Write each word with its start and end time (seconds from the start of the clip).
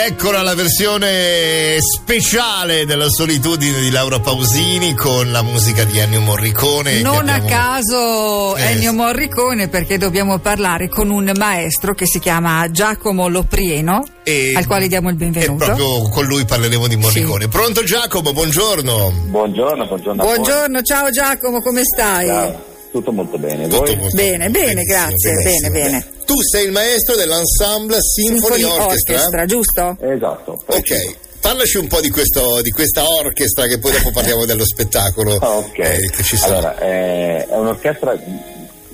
Eccola 0.00 0.42
la 0.42 0.54
versione 0.54 1.76
speciale 1.80 2.86
della 2.86 3.08
solitudine 3.08 3.80
di 3.80 3.90
Laura 3.90 4.20
Pausini 4.20 4.94
con 4.94 5.32
la 5.32 5.42
musica 5.42 5.82
di 5.84 5.98
Ennio 5.98 6.20
Morricone. 6.20 7.00
Non 7.00 7.28
abbiamo... 7.28 7.46
a 7.46 7.50
caso 7.50 8.56
Eh. 8.56 8.70
Ennio 8.70 8.92
Morricone 8.92 9.66
perché 9.68 9.98
dobbiamo 9.98 10.38
parlare 10.38 10.88
con 10.88 11.10
un 11.10 11.32
maestro 11.36 11.94
che 11.94 12.06
si 12.06 12.20
chiama 12.20 12.70
Giacomo 12.70 13.26
Loprieno, 13.28 14.04
E- 14.22 14.52
al 14.54 14.66
quale 14.68 14.86
diamo 14.86 15.08
il 15.08 15.16
E 15.16 15.18
benvenuto. 15.18 15.64
proprio 15.64 16.08
con 16.10 16.24
lui 16.26 16.44
parleremo 16.44 16.86
di 16.86 16.96
Morricone. 16.96 17.48
Pronto 17.48 17.82
Giacomo, 17.82 18.32
buongiorno. 18.32 19.12
Buongiorno, 19.26 19.84
buongiorno. 19.86 20.22
Buongiorno, 20.22 20.82
ciao 20.82 21.10
Giacomo, 21.10 21.60
come 21.60 21.82
stai? 21.82 22.26
Ciao. 22.26 22.64
Tutto 22.92 23.10
molto 23.12 23.36
bene. 23.36 23.64
Tutto 23.66 23.82
Voi? 23.82 23.96
molto 23.96 24.16
Bene, 24.16 24.48
bene, 24.48 24.82
grazie, 24.84 25.32
benissimo. 25.32 25.70
bene, 25.70 25.90
bene. 25.90 26.06
Tu 26.28 26.34
sei 26.42 26.66
il 26.66 26.72
maestro 26.72 27.16
dell'ensemble 27.16 27.96
Symphony, 28.02 28.60
Symphony 28.60 28.62
Orchestra. 28.64 29.14
Orchestra, 29.14 29.44
giusto? 29.46 29.96
Esatto. 29.98 30.62
Ok, 30.66 31.16
parlaci 31.40 31.78
un 31.78 31.86
po' 31.86 32.02
di, 32.02 32.10
questo, 32.10 32.60
di 32.60 32.70
questa 32.70 33.02
orchestra 33.08 33.64
che 33.66 33.78
poi 33.78 33.92
dopo 33.92 34.10
parliamo 34.10 34.44
dello 34.44 34.66
spettacolo 34.66 35.36
Ah, 35.36 35.56
ok. 35.56 35.78
eh, 35.78 36.10
che 36.14 36.22
ci 36.22 36.36
sarà. 36.36 36.56
Allora, 36.58 36.78
eh, 36.80 37.46
è 37.46 37.56
un'orchestra 37.56 38.14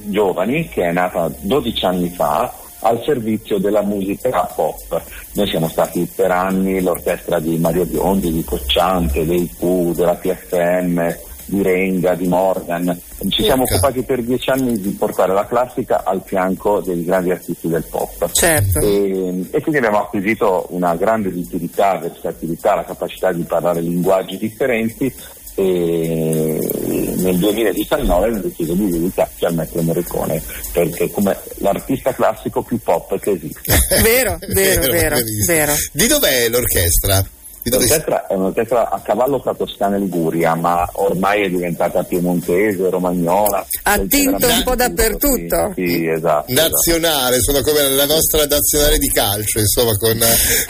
giovani 0.06 0.68
che 0.68 0.84
è 0.84 0.92
nata 0.92 1.28
12 1.41 1.84
anni 1.84 2.08
fa 2.14 2.55
al 2.80 3.02
servizio 3.05 3.58
della 3.58 3.82
musica 3.82 4.30
pop. 4.55 5.02
Noi 5.32 5.48
siamo 5.48 5.69
stati 5.69 6.08
per 6.14 6.30
anni 6.30 6.80
l'orchestra 6.82 7.41
di 7.41 7.58
Mario 7.58 7.84
Biondi, 7.84 8.30
di 8.30 8.44
Cocciante, 8.44 9.27
dei 9.27 9.50
Pooh, 9.58 9.92
della 9.92 10.14
PFM, 10.14 11.16
di 11.46 11.62
Renga, 11.62 12.14
di 12.14 12.26
Morgan. 12.26 12.98
Ci 13.28 13.42
siamo 13.42 13.62
occupati 13.62 14.02
per 14.02 14.22
dieci 14.22 14.50
anni 14.50 14.78
di 14.80 14.90
portare 14.90 15.32
la 15.32 15.46
classica 15.46 16.02
al 16.04 16.22
fianco 16.24 16.80
dei 16.80 17.04
grandi 17.04 17.30
artisti 17.30 17.68
del 17.68 17.84
pop. 17.88 18.30
Certo. 18.32 18.80
E, 18.80 19.46
e 19.50 19.60
quindi 19.60 19.78
abbiamo 19.78 20.00
acquisito 20.00 20.66
una 20.70 20.94
grande 20.94 21.30
liquidità, 21.30 21.98
versatilità, 21.98 22.74
la 22.74 22.84
capacità 22.84 23.32
di 23.32 23.42
parlare 23.42 23.80
linguaggi 23.80 24.36
differenti 24.38 25.12
e 25.56 26.58
nel 27.16 27.36
2019 27.38 28.26
abbiamo 28.26 28.42
deciso 28.42 28.74
di 28.74 28.91
dedicarci 28.91 29.44
al 29.44 29.54
maestro 29.54 29.82
Morricone 29.82 30.42
perché 30.72 31.08
come 31.10 31.36
l'artista 31.58 32.12
classico 32.12 32.62
più 32.62 32.78
pop 32.80 33.19
che 33.20 33.30
esiste. 33.30 33.78
Vero, 34.02 34.36
vero, 34.48 34.80
vero, 34.91 35.16
vero. 35.47 35.72
Di 35.92 36.06
dov'è 36.06 36.48
l'orchestra? 36.48 37.24
L'orchestra 37.64 38.26
è 38.26 38.34
un'orchestra 38.34 38.90
a 38.90 39.00
cavallo 39.00 39.40
fra 39.40 39.54
Toscana 39.54 39.96
e 39.96 40.00
Liguria, 40.00 40.54
ma 40.54 40.86
ormai 40.94 41.44
è 41.44 41.48
diventata 41.48 42.02
piemontese, 42.02 42.90
romagnola. 42.90 43.66
Ha 43.84 43.98
tinto 44.00 44.46
un 44.46 44.62
po' 44.64 44.74
dappertutto. 44.74 45.72
Sì, 45.74 45.86
sì, 45.86 46.06
esatto. 46.06 46.50
esatto. 46.50 46.52
nazionale, 46.52 47.40
sono 47.40 47.62
come 47.62 47.88
la 47.90 48.04
nostra 48.04 48.44
nazionale 48.46 48.98
di 48.98 49.08
calcio, 49.08 49.60
insomma, 49.60 49.96
con, 49.96 50.18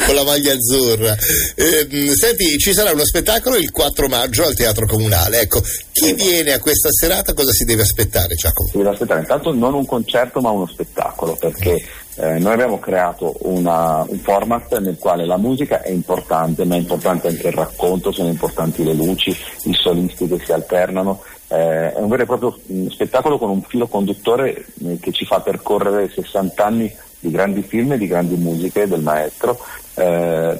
con 0.06 0.14
la 0.14 0.22
maglia 0.22 0.52
azzurra. 0.52 1.16
Ehm, 1.56 2.12
senti, 2.12 2.58
ci 2.58 2.72
sarà 2.72 2.92
uno 2.92 3.04
spettacolo 3.04 3.56
il 3.56 3.70
4 3.70 4.08
maggio 4.08 4.44
al 4.44 4.54
Teatro 4.54 4.86
Comunale. 4.86 5.40
Ecco, 5.40 5.62
chi 5.92 6.12
viene 6.12 6.52
a 6.52 6.60
questa 6.60 6.90
serata 6.90 7.32
cosa 7.32 7.50
si 7.50 7.64
deve 7.64 7.82
aspettare, 7.82 8.34
Giacomo? 8.34 8.70
Si 8.70 8.78
deve 8.78 8.90
aspettare 8.90 9.20
intanto 9.20 9.52
non 9.52 9.74
un 9.74 9.84
concerto 9.84 10.40
ma 10.40 10.50
uno 10.50 10.66
spettacolo 10.66 11.34
perché 11.34 11.82
eh, 12.16 12.38
noi 12.38 12.52
abbiamo 12.52 12.78
creato 12.78 13.34
una- 13.40 14.04
un 14.06 14.18
format 14.18 14.78
nel 14.78 14.98
quale 14.98 15.26
la 15.26 15.36
musica 15.36 15.82
è 15.82 15.90
importante 15.90 16.64
ma 16.64 16.74
è 16.76 16.78
importante 16.78 17.28
anche 17.28 17.48
il 17.48 17.54
racconto, 17.54 18.12
sono 18.12 18.28
importanti 18.28 18.84
le 18.84 18.94
luci, 18.94 19.36
i 19.64 19.74
solisti 19.74 20.28
che 20.28 20.40
si 20.44 20.52
alternano, 20.52 21.22
eh, 21.48 21.92
è 21.92 21.98
un 21.98 22.08
vero 22.08 22.22
e 22.22 22.26
proprio 22.26 22.58
mm, 22.72 22.88
spettacolo 22.88 23.38
con 23.38 23.50
un 23.50 23.62
filo 23.62 23.86
conduttore 23.86 24.64
eh, 24.84 24.98
che 25.00 25.12
ci 25.12 25.24
fa 25.24 25.40
percorrere 25.40 26.08
60 26.08 26.64
anni 26.64 26.94
di 27.18 27.30
grandi 27.30 27.62
film 27.62 27.92
e 27.92 27.98
di 27.98 28.06
grandi 28.06 28.36
musiche 28.36 28.86
del 28.86 29.00
maestro 29.00 29.58
eh, 29.94 30.56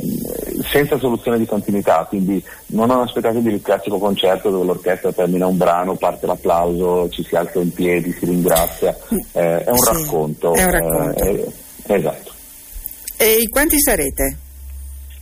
senza 0.71 0.99
soluzione 0.99 1.39
di 1.39 1.47
continuità, 1.47 2.05
quindi 2.09 2.43
non 2.67 2.91
aspettatevi 2.91 3.53
il 3.55 3.63
classico 3.63 3.99
concerto 3.99 4.51
dove 4.51 4.65
l'orchestra 4.67 5.13
termina 5.13 5.47
un 5.47 5.57
brano, 5.57 5.95
parte 5.97 6.27
l'applauso, 6.27 7.09
ci 7.11 7.23
si 7.25 7.35
alza 7.37 7.61
in 7.61 7.73
piedi, 7.73 8.13
si 8.13 8.25
ringrazia, 8.27 8.97
eh, 9.33 9.65
è 9.65 9.71
un 9.71 9.77
Sì, 9.79 9.93
racconto. 9.93 10.55
è 10.55 10.63
un 10.65 10.71
racconto. 10.71 11.25
eh, 11.25 11.53
eh, 11.87 11.95
esatto. 11.95 12.33
E 13.17 13.47
quanti 13.49 13.81
sarete? 13.81 14.39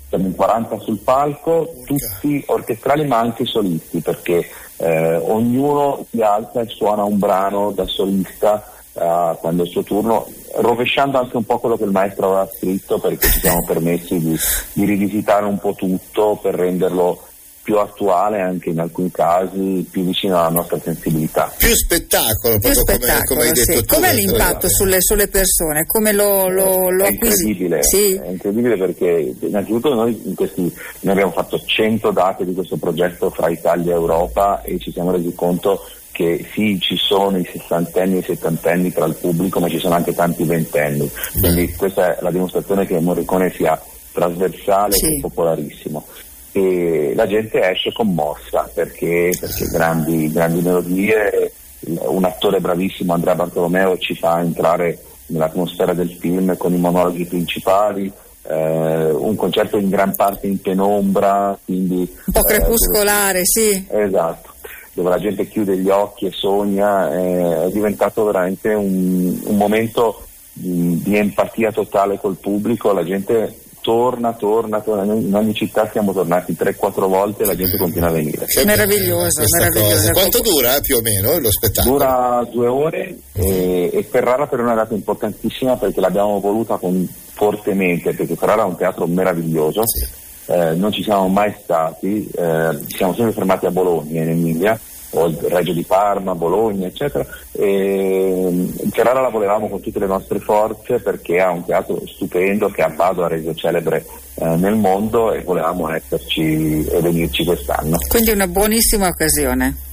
Siamo 0.09 0.27
in 0.27 0.35
40 0.35 0.79
sul 0.81 0.99
palco, 0.99 1.73
tutti 1.87 2.43
orchestrali 2.47 3.07
ma 3.07 3.19
anche 3.19 3.45
solisti, 3.47 4.01
perché 4.01 4.47
eh, 4.77 5.17
ognuno 5.17 6.05
si 6.11 6.21
alza 6.21 6.61
e 6.61 6.67
suona 6.69 7.05
un 7.05 7.19
brano 7.19 7.71
da 7.71 7.87
solista 7.87 8.72
eh, 8.95 9.37
quando 9.41 9.63
è 9.63 9.67
il 9.67 9.71
suo 9.71 9.83
turno, 9.83 10.27
rovesciando 10.57 11.19
anche 11.19 11.37
un 11.37 11.45
po' 11.45 11.59
quello 11.59 11.77
che 11.77 11.85
il 11.85 11.91
maestro 11.91 12.27
aveva 12.27 12.51
scritto, 12.55 12.99
perché 12.99 13.29
ci 13.29 13.41
siamo 13.41 13.65
permessi 13.65 14.19
di, 14.19 14.39
di 14.75 14.85
rivisitare 14.85 15.47
un 15.47 15.59
po' 15.59 15.75
tutto 15.75 16.39
per 16.41 16.55
renderlo 16.55 17.31
più 17.63 17.79
attuale 17.79 18.41
anche 18.41 18.71
in 18.71 18.81
alcuni 18.81 19.11
casi, 19.11 19.87
più 19.89 20.05
vicino 20.05 20.37
alla 20.37 20.49
nostra 20.49 20.81
sensibilità. 20.81 21.53
Più 21.57 21.73
spettacolo, 21.75 22.59
Più 22.59 22.73
proprio 22.73 22.85
come, 22.85 22.99
spettacolo, 22.99 23.25
come 23.27 23.43
hai 23.43 23.53
detto 23.53 23.73
sì. 23.73 23.85
tu. 23.85 23.95
Com'è 23.95 24.15
l'impatto 24.15 24.69
sulle, 24.69 25.01
sulle 25.01 25.29
persone? 25.29 25.87
Come 25.87 26.13
lo, 26.13 26.49
lo, 26.49 26.91
lo 26.91 27.05
è 27.05 27.11
incredibile, 27.11 27.83
Sì. 27.85 28.15
è 28.15 28.29
incredibile 28.29 28.77
perché 28.77 29.35
innanzitutto 29.39 29.95
noi, 29.95 30.21
in 30.25 30.35
questi, 30.35 30.63
noi 31.01 31.13
abbiamo 31.13 31.31
fatto 31.31 31.63
100 31.65 32.11
date 32.11 32.45
di 32.45 32.53
questo 32.53 32.77
progetto 32.77 33.31
fra 33.31 33.49
Italia 33.49 33.93
e 33.93 33.97
Europa 33.97 34.63
e 34.63 34.79
ci 34.81 34.91
siamo 34.91 35.13
resi 35.13 35.33
conto 35.35 35.87
che 36.13 36.47
sì, 36.53 36.79
ci 36.79 36.97
sono 36.97 37.39
i 37.39 37.49
sessantenni 37.51 38.17
e 38.17 38.19
i 38.19 38.23
settantenni 38.23 38.93
tra 38.93 39.07
il 39.07 39.15
pubblico, 39.15 39.59
ma 39.59 39.69
ci 39.69 39.79
sono 39.79 39.95
anche 39.95 40.15
tanti 40.15 40.45
ventenni. 40.45 41.11
Quindi 41.41 41.73
questa 41.75 42.17
è 42.17 42.23
la 42.23 42.31
dimostrazione 42.31 42.87
che 42.87 43.01
Morricone 43.01 43.51
sia 43.53 43.81
trasversale 44.13 44.93
Sì. 44.93 45.17
e 45.17 45.21
popolarissimo. 45.21 46.05
E 46.53 47.13
la 47.17 47.27
gente 47.27 47.61
esce 47.71 47.93
commossa 47.93 48.71
perché, 48.75 49.31
perché 49.41 49.65
grandi, 49.73 50.31
grandi 50.31 50.61
melodie, 50.61 51.53
un 51.87 52.25
attore 52.25 52.61
bravissimo, 52.61 53.15
Andrea 53.15 53.35
Bartolomeo, 53.35 53.97
ci 53.99 54.15
fa 54.15 54.39
entrare 54.41 54.99
nell'atmosfera 55.27 55.95
del 55.95 56.11
film 56.21 56.55
con 56.59 56.75
i 56.75 56.79
monologhi 56.79 57.25
principali, 57.25 58.13
eh, 58.45 59.11
un 59.11 59.35
concerto 59.35 59.79
in 59.79 59.89
gran 59.89 60.15
parte 60.15 60.47
in 60.47 60.61
penombra, 60.61 61.59
quindi 61.65 62.01
Un 62.27 62.33
po' 62.33 62.41
eh, 62.47 62.55
crepuscolare, 62.55 63.41
sì. 63.45 63.87
dove- 63.91 64.05
esatto, 64.05 64.52
dove 64.93 65.09
la 65.09 65.19
gente 65.19 65.49
chiude 65.49 65.77
gli 65.77 65.89
occhi 65.89 66.27
e 66.27 66.33
sogna, 66.33 67.13
eh, 67.13 67.67
è 67.67 67.71
diventato 67.71 68.25
veramente 68.25 68.75
un, 68.75 69.41
un 69.45 69.57
momento 69.57 70.27
di, 70.53 71.01
di 71.03 71.17
empatia 71.17 71.73
totale 71.73 72.19
col 72.19 72.37
pubblico, 72.37 72.93
la 72.93 73.05
gente 73.05 73.61
torna, 73.83 74.33
torna, 74.33 74.81
torna, 74.81 75.03
Noi 75.03 75.27
in 75.27 75.35
ogni 75.35 75.55
città 75.55 75.89
siamo 75.91 76.13
tornati 76.13 76.57
3-4 76.59 77.09
volte 77.09 77.43
e 77.43 77.47
la 77.47 77.57
gente 77.57 77.77
continua 77.77 78.09
a 78.09 78.13
venire. 78.13 78.47
Che 78.47 78.65
Meraviglioso, 78.65 79.43
meraviglioso. 79.59 80.11
Quanto 80.13 80.41
dura 80.41 80.77
eh, 80.77 80.81
più 80.81 80.97
o 80.97 81.01
meno 81.03 81.39
lo 81.39 81.51
spettacolo? 81.51 81.99
Dura 81.99 82.49
due 82.51 82.67
ore 82.69 83.19
e, 83.33 83.91
e 83.93 84.03
Ferrara 84.09 84.47
per 84.47 84.61
è 84.61 84.63
una 84.63 84.75
data 84.75 84.95
importantissima 84.95 85.77
perché 85.77 86.01
l'abbiamo 86.01 86.39
voluta 86.41 86.77
con- 86.77 87.07
fortemente, 87.33 88.15
perché 88.15 88.37
Ferrara 88.37 88.63
è 88.63 88.67
un 88.67 88.77
teatro 88.77 89.07
meraviglioso, 89.07 89.83
Sì. 89.85 90.21
Eh, 90.47 90.75
non 90.75 90.93
ci 90.93 91.03
siamo 91.03 91.29
mai 91.29 91.55
stati, 91.63 92.29
eh, 92.35 92.79
siamo 92.89 93.15
sempre 93.15 93.33
fermati 93.33 93.67
a 93.67 93.71
Bologna 93.71 94.23
in 94.23 94.29
Emilia, 94.31 94.79
o 95.15 95.27
il 95.27 95.37
Reggio 95.37 95.73
di 95.73 95.83
Parma, 95.83 96.35
Bologna, 96.35 96.87
eccetera. 96.87 97.25
E, 97.53 98.49
mm, 98.51 98.69
Ferrara 98.91 99.21
la 99.21 99.29
volevamo 99.29 99.69
con 99.69 99.81
tutte 99.81 99.99
le 99.99 100.07
nostre 100.07 100.39
forze 100.39 101.01
perché 101.01 101.41
ha 101.41 101.51
un 101.51 101.65
teatro 101.65 102.01
stupendo 102.07 102.69
che 102.69 102.83
a 102.83 102.89
Bado 102.89 103.25
ha 103.25 103.29
reso 103.29 103.55
celebre 103.55 104.05
eh, 104.37 104.57
nel 104.57 104.77
mondo 104.77 105.33
e 105.33 105.43
volevamo 105.43 105.91
esserci 105.91 106.85
e 106.87 107.01
venirci 107.01 107.45
quest'anno, 107.45 107.97
Quindi 108.09 108.31
una 108.31 108.47
buonissima 108.47 109.07
occasione. 109.07 109.91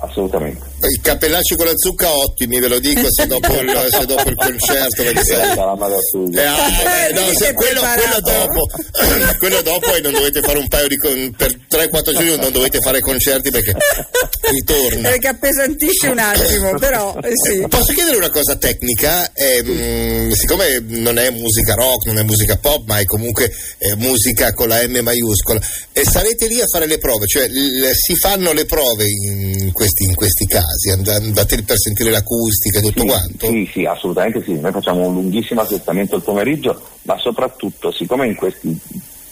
Assolutamente. 0.00 0.68
I 0.82 1.00
cappellacci 1.02 1.56
con 1.56 1.66
la 1.66 1.72
zucca 1.76 2.10
ottimi, 2.10 2.58
ve 2.58 2.68
lo 2.68 2.78
dico, 2.78 3.02
se 3.10 3.26
dopo 3.26 3.52
il, 3.60 3.68
se 3.90 4.06
dopo 4.06 4.28
il 4.28 4.34
concerto. 4.34 5.02
perché 5.02 5.36
la 5.36 5.74
Madonna 5.76 6.40
Eh, 6.40 6.44
ah, 6.44 7.08
eh, 7.08 7.12
no, 7.12 7.20
se- 7.36 7.52
quello, 7.52 7.80
quello 7.80 8.20
dopo, 8.20 8.66
quello 9.38 9.60
dopo 9.62 9.94
e 9.94 10.00
non 10.00 10.12
dovete 10.12 10.40
fare 10.40 10.58
un 10.58 10.68
paio 10.68 10.88
di 10.88 10.96
con- 10.96 11.34
per 11.36 11.52
3-4 11.70 12.12
giorni 12.12 12.36
non 12.36 12.52
dovete 12.52 12.78
fare 12.80 13.00
concerti 13.00 13.50
perché 13.50 13.74
ritorna. 14.50 15.08
Perché 15.10 15.28
appesantisce 15.28 16.08
un 16.08 16.18
attimo, 16.18 16.70
però 16.80 17.16
eh, 17.22 17.32
sì. 17.34 17.64
Posso 17.68 17.92
chiedere 17.92 18.16
una 18.16 18.30
cosa 18.30 18.56
tecnica? 18.56 19.32
Eh, 19.34 19.62
mh, 19.62 20.32
siccome 20.32 20.82
non 20.88 21.18
è 21.18 21.30
musica 21.30 21.74
rock, 21.74 22.06
non 22.06 22.18
è 22.18 22.22
musica 22.22 22.56
pop, 22.56 22.86
ma 22.86 22.98
è 22.98 23.04
comunque 23.04 23.52
eh, 23.78 23.94
musica 23.96 24.52
con 24.54 24.68
la 24.68 24.80
M 24.86 24.98
maiuscola, 25.02 25.60
e 25.92 26.04
sarete 26.04 26.46
lì 26.46 26.60
a 26.60 26.66
fare 26.66 26.86
le 26.86 26.98
prove? 26.98 27.26
Cioè 27.26 27.46
l- 27.48 27.90
si 27.92 28.14
fanno 28.16 28.52
le 28.52 28.64
prove 28.64 29.04
in 29.04 29.72
questi, 29.90 30.04
in 30.04 30.14
questi 30.14 30.46
casi? 30.46 30.90
And- 30.90 31.08
Andate 31.08 31.62
per 31.62 31.76
sentire 31.76 32.10
l'acustica 32.10 32.78
e 32.78 32.82
tutto 32.82 33.00
Sì, 33.02 33.06
quanto? 33.06 33.46
Sì, 33.46 33.68
sì, 33.72 33.84
assolutamente 33.84 34.42
sì. 34.42 34.58
Noi 34.58 34.72
facciamo 34.72 35.06
un 35.06 35.14
lunghissimo 35.14 35.60
assestamento 35.60 36.16
il 36.16 36.22
pomeriggio, 36.22 36.80
ma 37.02 37.18
soprattutto, 37.18 37.90
siccome 37.92 38.26
in 38.26 38.34
questi 38.36 38.78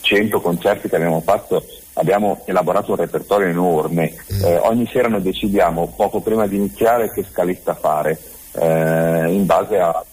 100 0.01 0.41
concerti 0.41 0.89
che 0.89 0.97
abbiamo 0.97 1.21
fatto 1.21 1.65
abbiamo 1.95 2.43
elaborato 2.45 2.93
un 2.93 2.97
repertorio 2.99 3.49
enorme, 3.49 4.15
eh, 4.45 4.57
ogni 4.59 4.89
sera 4.93 5.09
noi 5.09 5.23
decidiamo 5.23 5.93
poco 5.97 6.21
prima 6.21 6.47
di 6.47 6.57
iniziare 6.57 7.11
che 7.11 7.25
scaletta 7.29 7.75
fare, 7.75 8.17
eh, 8.53 9.33
in 9.33 9.45
base 9.45 9.79
a- 9.79 10.05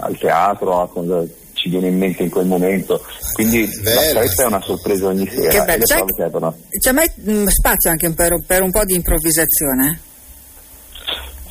al 0.00 0.18
teatro, 0.18 0.80
a 0.80 0.88
cosa 0.88 1.24
ci 1.68 1.78
viene 1.78 1.88
in 1.88 1.98
mente 1.98 2.22
in 2.22 2.30
quel 2.30 2.46
momento. 2.46 3.04
Quindi 3.34 3.68
la 3.82 4.00
scaletta 4.02 4.42
è 4.42 4.46
una 4.46 4.62
sorpresa 4.62 5.06
ogni 5.06 5.28
sera. 5.28 5.48
Che 5.50 5.58
bello. 5.64 5.78
le 5.78 5.84
C'è, 5.84 6.78
c'è 6.80 6.92
mai 6.92 7.10
mh, 7.14 7.46
spazio 7.46 7.90
anche 7.90 8.10
per, 8.12 8.42
per 8.46 8.62
un 8.62 8.70
po' 8.70 8.84
di 8.84 8.94
improvvisazione? 8.94 10.00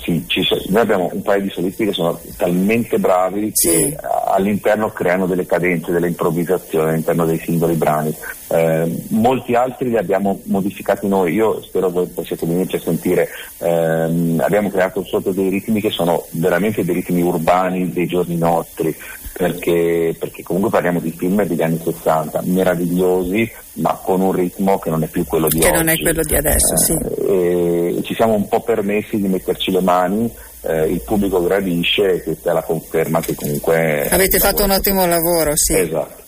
Sì, 0.04 0.24
ci 0.28 0.48
noi 0.70 0.82
abbiamo 0.82 1.10
un 1.12 1.22
paio 1.22 1.42
di 1.42 1.50
solisti 1.50 1.86
che 1.86 1.92
sono 1.92 2.18
talmente 2.38 2.98
bravi 2.98 3.52
Sì. 3.54 3.70
che 3.70 3.98
all'interno 4.32 4.90
creano 4.90 5.26
delle 5.26 5.46
cadenze, 5.46 5.92
delle 5.92 6.08
improvvisazioni 6.08 6.90
all'interno 6.90 7.26
dei 7.26 7.40
singoli 7.40 7.76
brani. 7.76 8.16
Eh, 8.50 9.04
molti 9.10 9.56
altri 9.56 9.90
li 9.90 9.98
abbiamo 9.98 10.40
modificati 10.46 11.08
noi, 11.08 11.34
io 11.34 11.62
spero 11.62 11.90
voi 11.90 12.08
possiate 12.08 12.46
venirci 12.46 12.78
a 12.78 12.80
sentire, 12.80 13.28
ehm, 13.60 14.42
abbiamo 14.44 14.70
creato 14.70 15.04
sotto 15.04 15.32
dei 15.32 15.50
ritmi 15.50 15.82
che 15.82 15.90
sono 15.90 16.26
veramente 16.32 16.84
dei 16.86 16.96
ritmi 16.96 17.22
urbani 17.22 17.92
dei 17.92 18.06
giorni 18.08 18.38
nostri, 18.38 18.96
perché, 19.34 20.16
perché 20.18 20.42
comunque 20.44 20.72
parliamo 20.72 21.00
di 21.00 21.12
film 21.12 21.44
degli 21.46 21.62
anni 21.62 21.80
60, 21.84 22.42
meravigliosi, 22.46 23.50
ma 23.74 24.00
con 24.02 24.22
un 24.22 24.32
ritmo 24.32 24.80
che 24.80 24.90
non 24.90 25.04
è 25.04 25.08
più 25.08 25.24
quello 25.26 25.48
di 25.48 25.60
Che 25.60 25.68
oggi. 25.68 25.76
non 25.78 25.90
è 25.90 25.98
quello 26.00 26.22
di 26.24 26.36
adesso, 26.36 26.74
Eh, 26.74 27.94
sì. 27.98 28.04
ci 28.04 28.16
siamo 28.16 28.34
un 28.34 28.48
po' 28.48 28.62
permessi 28.62 29.18
di 29.22 29.28
metterci 29.28 29.72
le 29.72 29.82
mani, 29.82 30.32
eh, 30.68 30.86
il 30.92 31.02
pubblico 31.02 31.42
gradisce 31.44 32.14
e 32.14 32.24
questa 32.24 32.52
è 32.52 32.54
la 32.54 32.64
conferma 32.64 33.22
che 33.22 33.36
comunque... 33.36 34.08
Avete 34.10 34.38
fatto 34.40 34.64
un 34.64 34.72
ottimo 34.72 35.06
lavoro, 35.08 35.54
sì. 35.56 35.74
Esatto. 35.74 36.26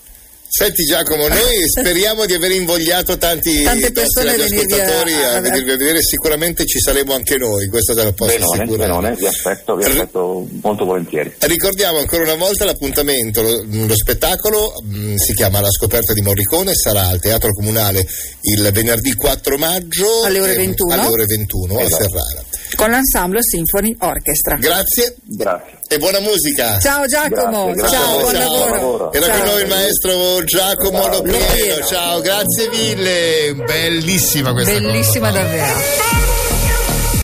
Senti 0.51 0.83
Giacomo, 0.83 1.27
noi 1.27 1.37
speriamo 1.69 2.25
di 2.25 2.33
aver 2.33 2.49
invogliato 2.49 3.19
tanti 3.19 3.61
persone 3.93 4.33
a 4.33 4.35
venirvi 4.35 4.73
a- 4.79 4.83
a, 4.83 5.35
a- 5.35 5.41
venirvi 5.41 5.71
a 5.73 5.77
vedere, 5.77 6.01
sicuramente 6.01 6.65
ci 6.65 6.79
saremo 6.79 7.13
anche 7.13 7.37
noi, 7.37 7.67
questo 7.67 7.93
te 7.93 8.03
lo 8.03 8.13
posso 8.13 8.35
Benone, 8.35 8.63
assicurare. 8.63 8.87
benone, 8.89 9.15
vi 9.15 9.27
aspetto, 9.27 9.75
vi 9.75 9.83
aspetto 9.85 10.47
molto 10.63 10.85
volentieri. 10.85 11.31
Ricordiamo 11.37 11.99
ancora 11.99 12.23
una 12.23 12.33
volta 12.33 12.65
l'appuntamento, 12.65 13.43
lo, 13.43 13.63
lo 13.63 13.95
spettacolo 13.95 14.73
mh, 14.85 15.15
si 15.17 15.33
chiama 15.35 15.61
La 15.61 15.69
scoperta 15.69 16.13
di 16.13 16.21
Morricone, 16.21 16.71
sarà 16.73 17.07
al 17.09 17.19
Teatro 17.19 17.51
Comunale 17.53 18.03
il 18.41 18.69
venerdì 18.73 19.13
4 19.13 19.55
maggio 19.59 20.23
Alle 20.23 20.39
ore 20.39 20.53
ehm, 20.53 20.65
21. 20.65 20.93
alle 20.93 21.05
ore 21.07 21.25
21 21.25 21.77
a 21.77 21.81
Esatto. 21.83 22.03
Ferrara. 22.09 22.43
Con 22.79 22.91
l'Ensemble 22.91 23.39
Symphony 23.41 23.93
Orchestra. 23.99 24.55
Grazie 24.55 25.15
Grazie. 25.25 25.79
e 25.89 25.97
buona 25.97 26.21
musica. 26.21 26.79
Ciao 26.79 27.05
Giacomo, 27.07 27.73
Grazie, 27.73 27.75
grazie 27.75 27.97
ciao, 27.97 28.19
buon 28.19 28.33
ciao, 28.33 28.69
lavoro. 28.69 29.11
Era 29.11 29.25
Ciao. 29.25 29.37
con 29.37 29.45
noi 29.47 29.61
il 29.63 29.67
maestro 29.67 30.43
Giacomo. 30.45 31.07
Loprieno. 31.09 31.85
Ciao, 31.85 32.21
grazie 32.21 32.69
mille. 32.69 33.53
Bellissima 33.65 34.53
questa 34.53 34.71
cosa. 34.71 34.85
Bellissima 34.85 35.29
davvero. 35.29 36.38